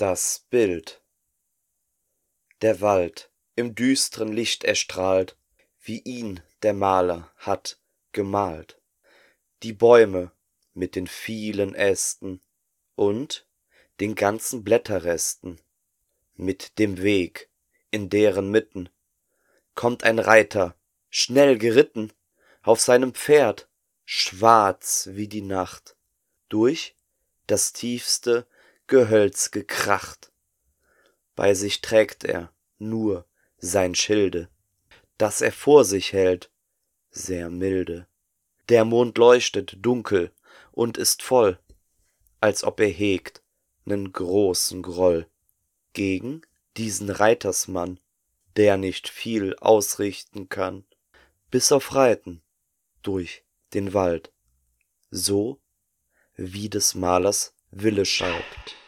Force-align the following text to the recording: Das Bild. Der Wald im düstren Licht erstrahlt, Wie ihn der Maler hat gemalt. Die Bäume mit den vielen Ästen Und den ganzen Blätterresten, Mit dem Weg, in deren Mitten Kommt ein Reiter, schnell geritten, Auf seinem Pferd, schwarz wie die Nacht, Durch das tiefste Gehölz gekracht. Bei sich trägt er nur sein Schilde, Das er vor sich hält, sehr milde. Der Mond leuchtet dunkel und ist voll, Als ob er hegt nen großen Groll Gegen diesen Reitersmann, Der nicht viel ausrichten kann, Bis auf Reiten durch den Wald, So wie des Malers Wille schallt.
Das 0.00 0.46
Bild. 0.48 1.02
Der 2.62 2.80
Wald 2.80 3.30
im 3.54 3.74
düstren 3.74 4.32
Licht 4.32 4.64
erstrahlt, 4.64 5.36
Wie 5.78 6.00
ihn 6.00 6.40
der 6.62 6.72
Maler 6.72 7.30
hat 7.36 7.78
gemalt. 8.12 8.80
Die 9.62 9.74
Bäume 9.74 10.32
mit 10.72 10.96
den 10.96 11.06
vielen 11.06 11.74
Ästen 11.74 12.40
Und 12.94 13.46
den 14.00 14.14
ganzen 14.14 14.64
Blätterresten, 14.64 15.60
Mit 16.34 16.78
dem 16.78 17.02
Weg, 17.02 17.50
in 17.90 18.08
deren 18.08 18.50
Mitten 18.50 18.88
Kommt 19.74 20.02
ein 20.02 20.18
Reiter, 20.18 20.76
schnell 21.10 21.58
geritten, 21.58 22.10
Auf 22.62 22.80
seinem 22.80 23.12
Pferd, 23.12 23.68
schwarz 24.06 25.10
wie 25.12 25.28
die 25.28 25.42
Nacht, 25.42 25.94
Durch 26.48 26.96
das 27.46 27.74
tiefste 27.74 28.46
Gehölz 28.90 29.52
gekracht. 29.52 30.32
Bei 31.36 31.54
sich 31.54 31.80
trägt 31.80 32.24
er 32.24 32.52
nur 32.80 33.24
sein 33.58 33.94
Schilde, 33.94 34.48
Das 35.16 35.42
er 35.42 35.52
vor 35.52 35.84
sich 35.84 36.12
hält, 36.12 36.50
sehr 37.12 37.50
milde. 37.50 38.08
Der 38.68 38.84
Mond 38.84 39.16
leuchtet 39.16 39.76
dunkel 39.78 40.32
und 40.72 40.98
ist 40.98 41.22
voll, 41.22 41.60
Als 42.40 42.64
ob 42.64 42.80
er 42.80 42.88
hegt 42.88 43.44
nen 43.84 44.12
großen 44.12 44.82
Groll 44.82 45.28
Gegen 45.92 46.42
diesen 46.76 47.10
Reitersmann, 47.10 48.00
Der 48.56 48.76
nicht 48.76 49.08
viel 49.08 49.54
ausrichten 49.60 50.48
kann, 50.48 50.84
Bis 51.52 51.70
auf 51.70 51.94
Reiten 51.94 52.42
durch 53.02 53.44
den 53.72 53.94
Wald, 53.94 54.32
So 55.12 55.60
wie 56.34 56.68
des 56.68 56.96
Malers 56.96 57.54
Wille 57.70 58.04
schallt. 58.04 58.79